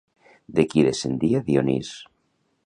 De 0.59 0.65
qui 0.71 0.85
descendia 0.87 1.43
Dionís? 1.51 1.93